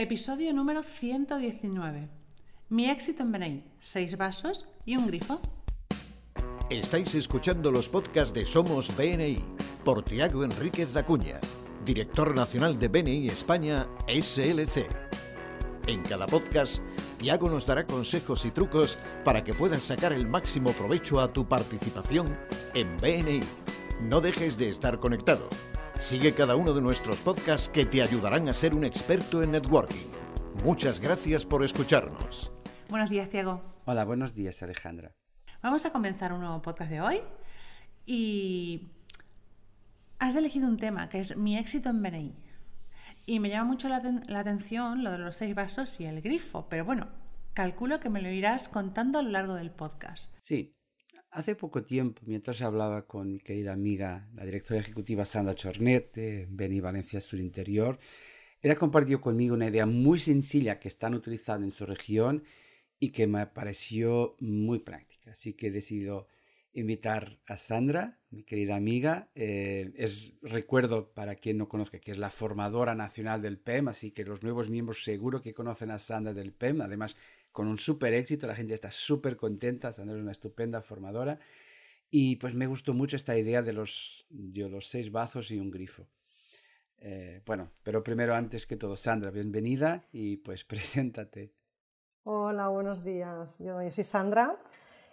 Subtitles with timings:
[0.00, 2.08] Episodio número 119.
[2.68, 3.64] Mi éxito en BNI.
[3.80, 5.40] Seis vasos y un grifo.
[6.70, 9.42] Estáis escuchando los podcasts de Somos BNI
[9.84, 11.40] por Tiago Enríquez Acuña,
[11.84, 14.86] director nacional de BNI España SLC.
[15.88, 16.80] En cada podcast,
[17.16, 21.48] Tiago nos dará consejos y trucos para que puedas sacar el máximo provecho a tu
[21.48, 22.38] participación
[22.74, 23.40] en BNI.
[24.02, 25.48] No dejes de estar conectado.
[25.98, 30.06] Sigue cada uno de nuestros podcasts que te ayudarán a ser un experto en networking.
[30.62, 32.52] Muchas gracias por escucharnos.
[32.88, 33.64] Buenos días, Tiago.
[33.84, 35.16] Hola, buenos días, Alejandra.
[35.60, 37.20] Vamos a comenzar un nuevo podcast de hoy
[38.06, 38.92] y
[40.20, 42.34] has elegido un tema que es mi éxito en BNI.
[43.26, 46.68] Y me llama mucho la, la, atención lo de los seis vasos y el grifo,
[46.68, 47.08] pero bueno,
[47.54, 50.32] calculo que me lo irás contando a lo largo del podcast.
[50.40, 50.77] Sí,
[51.38, 56.48] hace poco tiempo, mientras hablaba con mi querida amiga, la directora ejecutiva Sandra Chornet de
[56.50, 57.96] BNI Valencia Sur Interior,
[58.60, 62.42] ella compartió conmigo una idea muy sencilla que están utilizando en su región
[62.98, 65.30] y que me pareció muy práctica.
[65.30, 66.26] Así que he decidido
[66.72, 69.30] invitar a Sandra, mi querida amiga.
[69.34, 74.12] Eh, es, recuerdo, para quien no conozca, que es la formadora nacional del PEM, así
[74.12, 76.82] que los nuevos miembros seguro que conocen a Sandra del PEM.
[76.82, 77.16] Además,
[77.52, 81.38] con un súper éxito, la gente está súper contenta, Sandra es una estupenda formadora.
[82.10, 85.70] Y pues me gustó mucho esta idea de los, de los seis bazos y un
[85.70, 86.06] grifo.
[87.00, 91.52] Eh, bueno, pero primero, antes que todo, Sandra, bienvenida y pues preséntate.
[92.24, 93.58] Hola, buenos días.
[93.58, 94.58] Yo, soy Sandra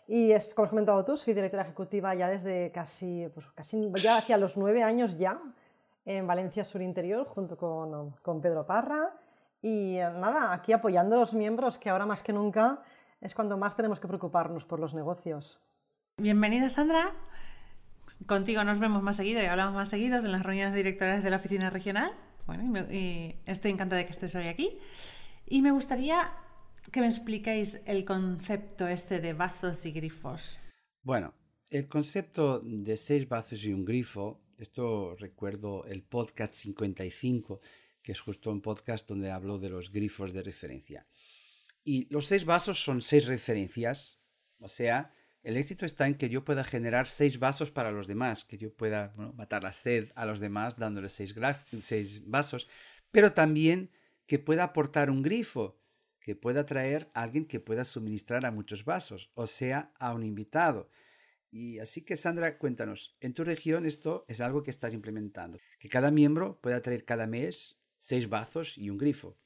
[0.08, 4.18] y es, como has comentado tú, soy directora ejecutiva ya desde casi, pues casi ya
[4.18, 5.40] hacia los nueve años ya
[6.06, 9.14] en Valencia Sur Interior junto con, con Pedro Parra
[9.62, 12.84] y nada, aquí apoyando a los miembros que ahora más que nunca
[13.20, 15.60] es cuando más tenemos que preocuparnos por los negocios.
[16.18, 17.14] Bienvenida Sandra.
[18.28, 21.38] Contigo nos vemos más seguido y hablamos más seguidos en las reuniones directoras de la
[21.38, 22.14] oficina regional.
[22.46, 24.78] Bueno, y, me, y estoy encantada de que estés hoy aquí.
[25.48, 26.32] Y me gustaría
[26.92, 30.60] que me explicáis el concepto este de bazos y grifos.
[31.02, 31.34] Bueno,
[31.70, 37.60] el concepto de seis bazos y un grifo, esto recuerdo el podcast 55,
[38.02, 41.06] que es justo un podcast donde hablo de los grifos de referencia.
[41.84, 44.20] Y los seis vasos son seis referencias,
[44.60, 48.46] o sea, el éxito está en que yo pueda generar seis vasos para los demás,
[48.46, 51.36] que yo pueda matar la sed a los demás dándoles seis,
[51.82, 52.68] seis vasos,
[53.12, 53.92] pero también
[54.26, 55.80] que pueda aportar un grifo,
[56.26, 60.24] que pueda traer a alguien que pueda suministrar a muchos vasos, o sea, a un
[60.24, 60.90] invitado.
[61.52, 65.88] Y así que Sandra, cuéntanos, en tu región esto es algo que estás implementando, que
[65.88, 69.38] cada miembro pueda traer cada mes seis vasos y un grifo.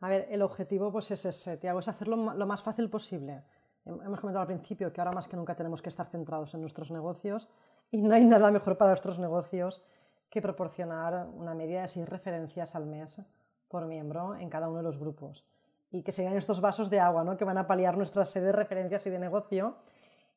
[0.00, 3.44] A ver, el objetivo pues es ese, Tiago, es hacerlo lo más fácil posible.
[3.86, 6.90] Hemos comentado al principio que ahora más que nunca tenemos que estar centrados en nuestros
[6.90, 7.48] negocios
[7.90, 9.82] y no hay nada mejor para nuestros negocios
[10.28, 13.22] que proporcionar una media de seis referencias al mes
[13.66, 15.46] por miembro en cada uno de los grupos
[15.90, 17.36] y que sean estos vasos de agua, ¿no?
[17.36, 19.76] que van a paliar nuestra sede de referencias y de negocio.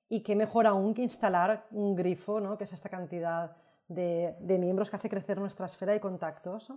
[0.07, 2.57] Y qué mejor aún que instalar un grifo, ¿no?
[2.57, 3.55] que es esta cantidad
[3.87, 6.71] de, de, miembros que hace crecer nuestra esfera de contactos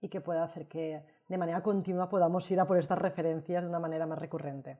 [0.00, 3.68] y que pueda hacer que de manera continua podamos ir a por estas referencias de
[3.68, 4.78] una manera más recurrente.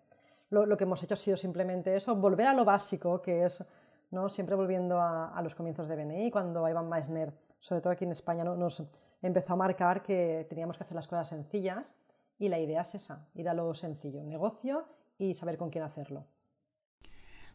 [0.50, 3.64] Lo, lo que hemos hecho ha sido simplemente eso, volver a lo básico, que es
[4.10, 4.28] ¿no?
[4.28, 8.12] siempre volviendo a, a los comienzos de BNI, cuando Ivan Meissner, sobre todo aquí en
[8.12, 8.54] España, ¿no?
[8.54, 8.82] nos
[9.20, 11.94] empezó a marcar que teníamos que hacer las cosas sencillas
[12.38, 14.86] y la idea es esa, ir a lo sencillo, negocio
[15.18, 16.26] y saber con quién hacerlo.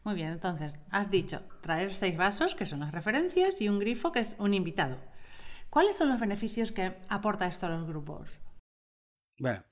[0.04, 4.12] Muy bien, entonces, has dicho traer seis vasos, que son las referencias, y un grifo,
[4.12, 4.98] que es un invitado.
[5.70, 8.30] ¿Cuáles son los beneficios que aporta esto a los grupos?
[9.38, 9.64] Bueno,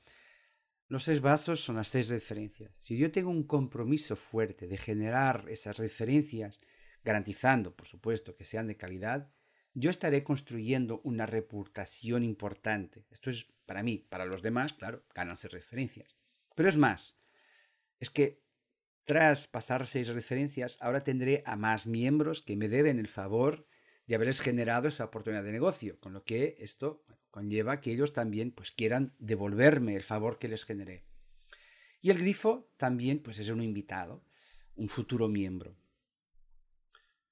[0.88, 2.72] los seis vasos son las seis referencias.
[2.80, 6.60] Si yo tengo un compromiso fuerte de generar esas referencias,
[7.04, 9.30] garantizando, por supuesto, que sean de calidad,
[9.74, 13.06] yo estaré construyendo una reputación importante.
[13.10, 16.14] Esto es para mí, para los demás, claro, ganarse referencias.
[16.54, 17.16] Pero es más,
[18.00, 18.42] es que
[19.04, 23.66] tras pasar seis referencias, ahora tendré a más miembros que me deben el favor
[24.06, 28.50] de haberles generado esa oportunidad de negocio, con lo que esto conlleva que ellos también
[28.50, 31.06] pues, quieran devolverme el favor que les generé.
[32.02, 34.22] Y el grifo también pues, es un invitado,
[34.76, 35.74] un futuro miembro.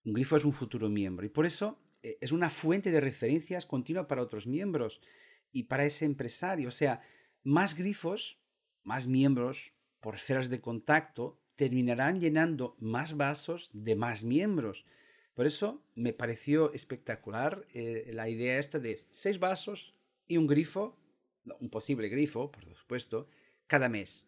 [0.06, 3.66] Un grifo es un futuro miembro y por eso eh, es una fuente de referencias
[3.66, 5.02] continua para otros miembros
[5.52, 6.69] y para ese empresario.
[6.69, 7.02] O sea,
[7.43, 8.38] más grifos,
[8.82, 14.85] más miembros por esferas de contacto terminarán llenando más vasos de más miembros.
[15.35, 19.94] Por eso me pareció espectacular eh, la idea esta de seis vasos
[20.26, 20.99] y un grifo,
[21.61, 23.29] un posible grifo, por supuesto,
[23.67, 24.25] cada mes.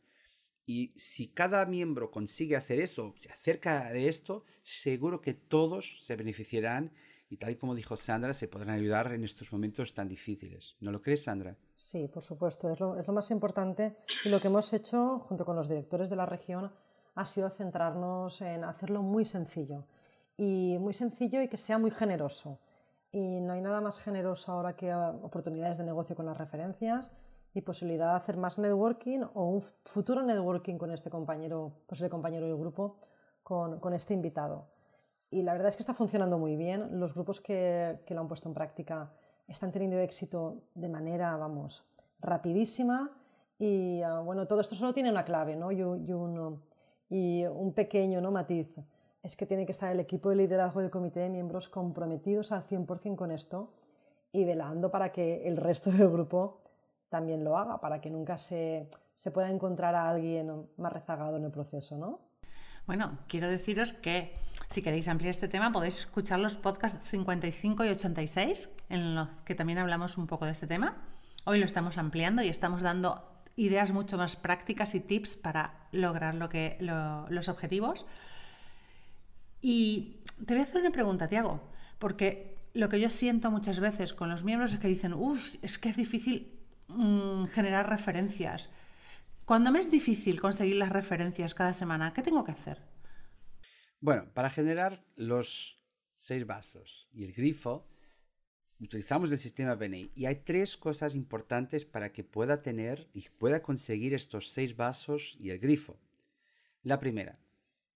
[0.66, 6.16] Y si cada miembro consigue hacer eso, se acerca de esto, seguro que todos se
[6.16, 6.92] beneficiarán
[7.32, 10.76] y tal y como dijo Sandra, se podrán ayudar en estos momentos tan difíciles.
[10.80, 11.56] ¿No lo crees, Sandra?
[11.74, 13.96] Sí, por supuesto, es lo, más importante
[14.26, 16.70] y lo que hemos hecho junto con los directores de la región
[17.14, 19.86] ha sido centrarnos en hacerlo muy sencillo
[20.36, 22.58] y muy sencillo y que sea muy generoso.
[23.10, 27.14] Y no hay nada más generoso ahora que oportunidades de negocio con las referencias
[27.54, 32.46] y posibilidad de hacer más networking o un futuro networking con este compañero, posible compañero
[32.46, 32.98] del grupo,
[33.42, 34.68] con, este invitado.
[35.32, 37.00] Y la verdad es que está funcionando muy bien.
[37.00, 39.10] Los grupos que, que, lo han puesto en práctica
[39.48, 41.84] están teniendo éxito de manera, vamos,
[42.20, 43.10] rapidísima.
[43.58, 45.72] Y uh, bueno, todo esto solo tiene una clave ¿no?
[45.72, 46.62] y, un,
[47.08, 48.30] y un pequeño ¿no?
[48.30, 48.68] matiz.
[49.22, 52.64] Es que tiene que estar el equipo de liderazgo del comité de miembros comprometidos al
[52.64, 53.72] 100% con esto
[54.32, 56.60] y velando para que el resto del grupo
[57.08, 61.44] también lo haga, para que nunca se, se pueda encontrar a alguien más rezagado en
[61.44, 62.20] el proceso, ¿no?
[62.86, 64.41] Bueno, quiero deciros que
[64.72, 69.54] si queréis ampliar este tema podéis escuchar los podcasts 55 y 86, en los que
[69.54, 70.96] también hablamos un poco de este tema.
[71.44, 73.22] Hoy lo estamos ampliando y estamos dando
[73.56, 78.06] ideas mucho más prácticas y tips para lograr lo que, lo, los objetivos.
[79.60, 81.60] Y te voy a hacer una pregunta, Tiago,
[81.98, 85.78] porque lo que yo siento muchas veces con los miembros es que dicen, uff, es
[85.78, 86.50] que es difícil
[86.88, 88.70] mmm, generar referencias.
[89.44, 92.91] Cuando me es difícil conseguir las referencias cada semana, ¿qué tengo que hacer?
[94.02, 95.80] Bueno, para generar los
[96.16, 97.86] seis vasos y el grifo,
[98.80, 103.62] utilizamos el sistema BNI y hay tres cosas importantes para que pueda tener y pueda
[103.62, 106.00] conseguir estos seis vasos y el grifo.
[106.82, 107.38] La primera,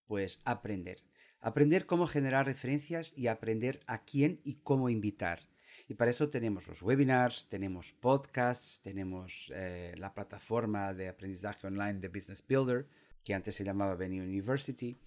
[0.07, 1.03] pues aprender.
[1.41, 5.49] Aprender cómo generar referencias y aprender a quién y cómo invitar.
[5.89, 11.95] Y para eso tenemos los webinars, tenemos podcasts, tenemos eh, la plataforma de aprendizaje online
[11.95, 12.87] de Business Builder,
[13.25, 15.01] que antes se llamaba Benny University.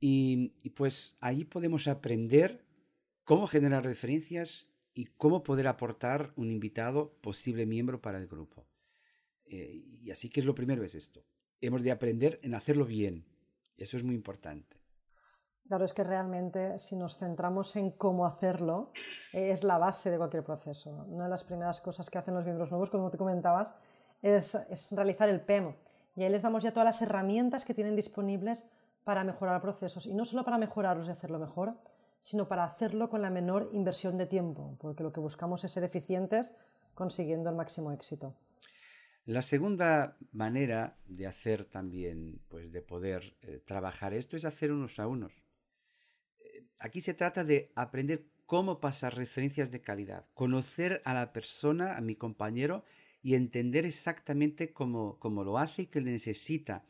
[0.00, 2.64] Y, y, pues ahí podemos aprender
[3.24, 8.66] cómo generar referencias y cómo poder aportar un invitado posible miembro para el grupo.
[9.46, 11.24] Eh, y así que es lo primero es esto.
[11.60, 13.24] Hemos de aprender en hacerlo bien.
[13.76, 14.76] Eso es muy importante.
[15.66, 18.90] Claro, es que realmente si nos centramos en cómo hacerlo,
[19.32, 21.04] es la base de cualquier proceso.
[21.08, 23.74] Una de las primeras cosas que hacen los miembros nuevos, como te comentabas,
[24.22, 25.74] es, es realizar el PEM.
[26.16, 28.70] Y ahí les damos ya todas las herramientas que tienen disponibles
[29.08, 30.04] para mejorar procesos.
[30.04, 31.78] Y no solo para mejorarlos y hacerlo mejor,
[32.20, 35.82] sino para hacerlo con la menor inversión de tiempo, porque lo que buscamos es ser
[35.82, 36.52] eficientes
[36.94, 38.34] consiguiendo el máximo éxito.
[39.24, 44.98] La segunda manera de hacer también, pues de poder eh, trabajar esto es hacer unos
[44.98, 45.32] a unos.
[46.78, 52.02] Aquí se trata de aprender cómo pasar referencias de calidad, conocer a la persona, a
[52.02, 52.84] mi compañero,
[53.22, 56.84] y entender exactamente cómo, cómo lo hace y qué necesita.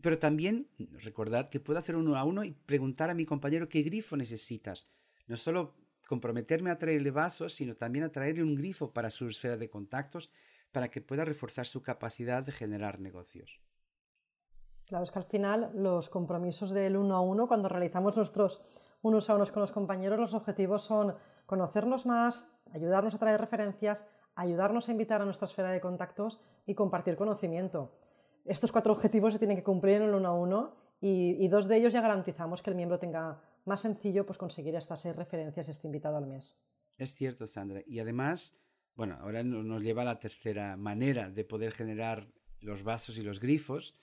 [0.00, 0.68] Pero también
[1.02, 4.86] recordad que puedo hacer uno a uno y preguntar a mi compañero qué grifo necesitas.
[5.26, 5.74] No solo
[6.08, 10.30] comprometerme a traerle vasos, sino también a traerle un grifo para su esfera de contactos
[10.72, 13.60] para que pueda reforzar su capacidad de generar negocios.
[14.86, 18.60] Claro, es que al final los compromisos del uno a uno, cuando realizamos nuestros
[19.02, 21.14] unos a unos con los compañeros, los objetivos son
[21.46, 26.74] conocernos más, ayudarnos a traer referencias, ayudarnos a invitar a nuestra esfera de contactos y
[26.74, 27.92] compartir conocimiento.
[28.44, 31.76] Estos cuatro objetivos se tienen que cumplir en el uno a uno y, dos de
[31.76, 35.86] ellos ya garantizamos que el miembro tenga más sencillo pues, conseguir estas seis referencias este
[35.86, 36.56] invitado al mes.
[36.98, 37.82] Es cierto, Sandra.
[37.86, 38.54] Y además,
[38.94, 42.28] bueno, ahora nos lleva a la tercera manera de poder generar
[42.60, 43.96] los vasos y los grifos,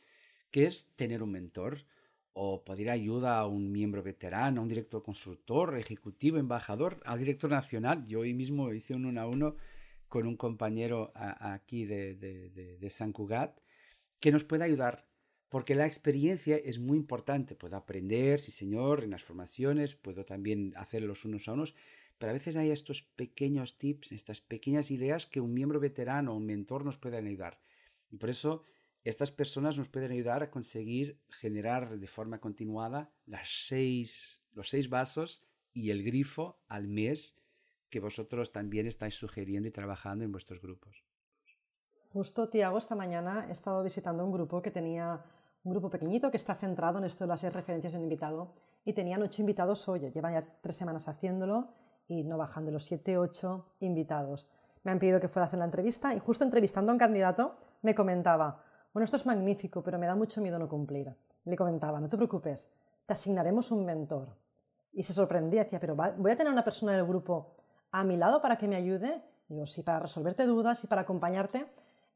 [0.50, 1.86] que es tener un mentor
[2.34, 7.50] o pedir ayuda a un miembro veterano, a un director consultor, ejecutivo, embajador, al director
[7.50, 8.06] nacional.
[8.06, 9.56] Yo hoy mismo hice un uno a uno
[10.08, 13.60] con un compañero aquí de, de, de, San Cugat
[14.20, 15.08] que nos puede ayudar,
[15.50, 17.56] porque la experiencia es muy importante.
[17.56, 21.76] Puedo aprender, sí señor, en las formaciones, puedo también hacer los unos a unos,
[22.18, 26.38] pero a veces hay estos pequeños tips, estas pequeñas ideas que un miembro veterano o
[26.38, 27.60] un mentor nos pueden ayudar.
[28.12, 28.64] Y por eso
[29.04, 34.90] estas personas nos pueden ayudar a conseguir generar de forma continuada las seis, los seis
[34.90, 35.44] vasos
[35.74, 37.36] y el grifo al mes
[37.90, 41.04] que vosotros también estáis sugiriendo y trabajando en vuestros grupos.
[42.18, 45.22] Justo, Tiago, esta mañana he estado visitando un grupo que tenía
[45.64, 49.22] un grupo pequeñito que está centrado en esto de las referencias en invitado y tenían
[49.22, 50.00] ocho invitados hoy.
[50.00, 51.68] Llevan ya tres semanas haciéndolo
[52.08, 54.50] y no bajan de los siete, ocho invitados.
[54.84, 57.56] Me han pedido que fuera a hacer la entrevista y justo entrevistando a un candidato
[57.84, 61.16] me comentaba, bueno, esto es magnífico, pero me da mucho miedo no cumplir.
[61.46, 62.74] Le comentaba, no te preocupes,
[63.06, 64.30] te asignaremos un mentor.
[64.92, 67.58] Y se sorprendía, decía, pero voy a tener una persona del grupo
[67.92, 69.22] a mi lado para que me ayude.
[69.50, 71.68] Digo, sí, para resolverte dudas y para acompañarte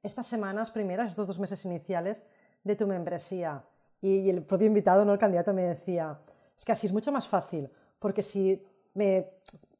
[0.03, 2.25] estas semanas primeras, estos dos meses iniciales
[2.63, 3.63] de tu membresía.
[4.01, 6.19] Y, el propio invitado, no el candidato, me decía,
[6.57, 8.63] es que así es mucho más fácil, porque si
[8.95, 9.29] me,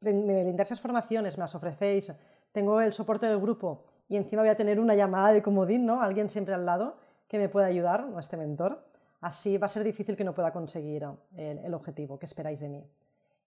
[0.00, 2.12] me esas formaciones, me las ofrecéis,
[2.52, 6.02] tengo el soporte del grupo y encima voy a tener una llamada de comodín, ¿no?
[6.02, 8.20] Alguien siempre al lado que me pueda ayudar, ¿no?
[8.20, 8.84] este mentor.
[9.20, 12.68] Así va a ser difícil que no pueda conseguir el, el objetivo que esperáis de
[12.68, 12.84] mí.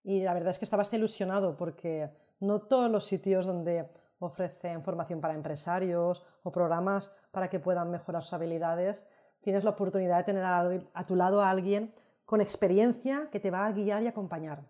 [0.03, 3.87] Y la verdad es que estaba bastante ilusionado porque no todos los sitios donde
[4.19, 9.05] ofrecen formación para empresarios o programas para que puedan mejorar sus habilidades,
[9.41, 11.93] tienes la oportunidad de tener a, tu lado a alguien
[12.25, 14.63] con experiencia que te va a guiar y acompañar.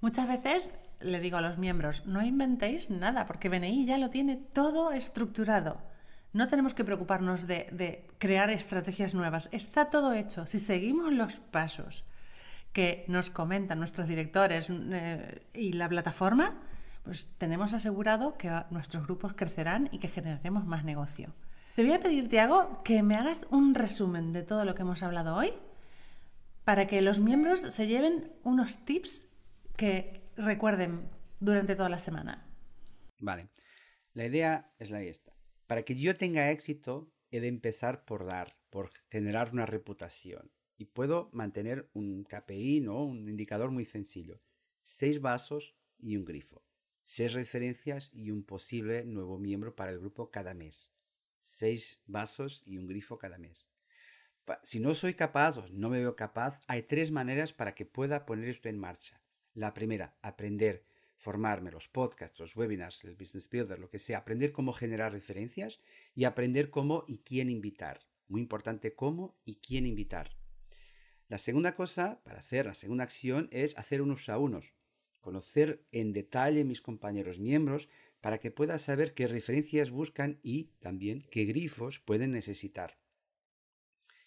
[0.00, 4.36] Muchas veces le digo a los miembros, no inventéis nada, porque BNI ya lo tiene
[4.36, 5.78] todo estructurado.
[6.32, 9.48] No tenemos que preocuparnos de, crear estrategias nuevas.
[9.52, 10.46] Está todo hecho.
[10.46, 12.04] Si seguimos los pasos
[12.72, 16.54] que nos comentan nuestros directores eh, y la plataforma,
[17.10, 21.34] pues tenemos asegurado que nuestros grupos crecerán y que generaremos más negocio.
[21.74, 25.02] Te voy a pedir, Tiago, que me hagas un resumen de todo lo que hemos
[25.02, 25.52] hablado hoy
[26.62, 29.28] para que los miembros se lleven unos tips
[29.76, 32.46] que recuerden durante toda la semana.
[33.18, 33.48] Vale.
[34.14, 35.34] La idea es la esta.
[35.66, 40.52] Para que yo tenga éxito, he de empezar por dar, por generar una reputación.
[40.78, 43.02] Y puedo mantener un KPI, ¿no?
[43.04, 44.40] Un indicador muy sencillo.
[44.80, 46.69] Seis vasos y un grifo
[47.12, 50.92] seis referencias y un posible nuevo miembro para el grupo cada mes.
[51.40, 53.68] Seis vasos y un grifo cada mes.
[54.62, 58.26] Si no soy capaz o no me veo capaz, hay tres maneras para que pueda
[58.26, 59.20] poner esto en marcha.
[59.54, 60.84] La primera, aprender,
[61.16, 65.80] formarme, los podcasts, los webinars, el business builder, lo que sea, aprender cómo generar referencias
[66.14, 68.06] y aprender cómo y quién invitar.
[68.28, 70.36] Muy importante cómo y quién invitar.
[71.26, 74.74] La segunda cosa para hacer, la segunda acción es hacer unos a unos
[75.20, 77.88] conocer en detalle mis compañeros miembros
[78.20, 82.98] para que pueda saber qué referencias buscan y también qué grifos pueden necesitar.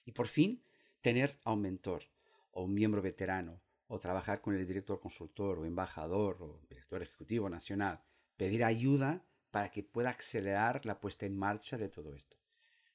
[0.05, 0.63] Y por fin,
[1.01, 2.03] tener a un mentor
[2.51, 7.50] o un miembro veterano o trabajar con el director consultor o embajador o director ejecutivo
[7.50, 8.01] nacional,
[8.38, 12.38] pedir ayuda para que pueda acelerar la puesta en marcha de todo esto.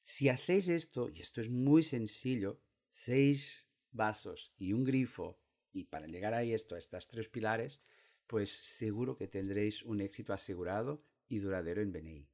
[0.01, 5.39] Si hacéis esto, y esto es muy sencillo, seis vasos y un grifo
[5.71, 7.81] y para llegar a esto, a estos tres pilares,
[8.27, 12.27] pues seguro que tendréis un éxito asegurado y duradero en BNI.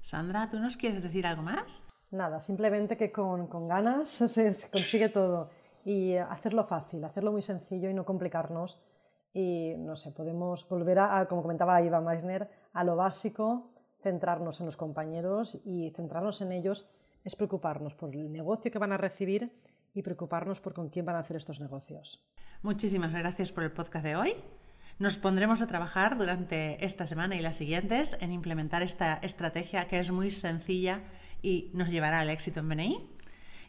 [0.00, 1.86] Sandra, ¿tú nos quieres decir algo más?
[2.10, 5.50] Nada, simplemente que con, con ganas se, se, consigue todo
[5.84, 8.80] y hacerlo fácil, hacerlo muy sencillo y no complicarnos.
[9.34, 13.70] Y no sé, podemos volver a, como comentaba Iva Meissner, a lo básico,
[14.02, 16.86] centrarnos en los compañeros y centrarnos en ellos
[17.24, 19.52] es preocuparnos por el negocio que van a recibir
[19.94, 22.24] y preocuparnos por con quién van a hacer estos negocios.
[22.62, 24.34] Muchísimas gracias por el podcast de hoy.
[24.98, 29.98] Nos pondremos a trabajar durante esta semana y las siguientes en implementar esta estrategia que
[29.98, 31.02] es muy sencilla
[31.42, 33.10] y nos llevará al éxito en BNI.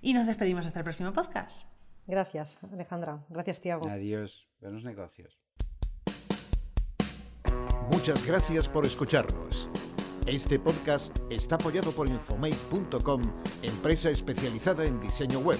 [0.01, 1.65] Y nos despedimos hasta el próximo podcast.
[2.05, 3.25] Gracias, Alejandra.
[3.29, 3.87] Gracias, Tiago.
[3.89, 4.49] Adiós.
[4.59, 5.39] Buenos negocios.
[7.89, 9.69] Muchas gracias por escucharnos.
[10.25, 13.21] Este podcast está apoyado por Infomate.com,
[13.61, 15.59] empresa especializada en diseño web